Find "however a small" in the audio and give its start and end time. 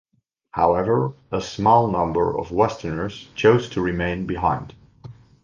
0.49-1.87